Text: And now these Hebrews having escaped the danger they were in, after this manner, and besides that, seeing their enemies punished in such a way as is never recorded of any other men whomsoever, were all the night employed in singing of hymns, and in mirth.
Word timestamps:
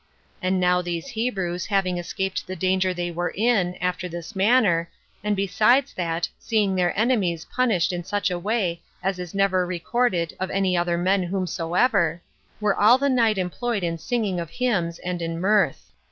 And 0.41 0.59
now 0.59 0.81
these 0.81 1.09
Hebrews 1.09 1.67
having 1.67 1.99
escaped 1.99 2.47
the 2.47 2.55
danger 2.55 2.91
they 2.91 3.11
were 3.11 3.31
in, 3.37 3.75
after 3.75 4.09
this 4.09 4.35
manner, 4.35 4.89
and 5.23 5.35
besides 5.35 5.93
that, 5.93 6.27
seeing 6.39 6.73
their 6.73 6.97
enemies 6.99 7.45
punished 7.55 7.93
in 7.93 8.03
such 8.03 8.31
a 8.31 8.39
way 8.39 8.81
as 9.03 9.19
is 9.19 9.35
never 9.35 9.63
recorded 9.63 10.35
of 10.39 10.49
any 10.49 10.75
other 10.75 10.97
men 10.97 11.21
whomsoever, 11.21 12.19
were 12.59 12.75
all 12.75 12.97
the 12.97 13.09
night 13.09 13.37
employed 13.37 13.83
in 13.83 13.99
singing 13.99 14.39
of 14.39 14.49
hymns, 14.49 14.97
and 14.97 15.21
in 15.21 15.39
mirth. 15.39 15.91